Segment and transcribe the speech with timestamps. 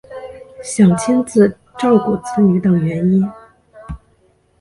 [0.63, 1.47] 想亲自
[1.77, 3.23] 照顾子女等原因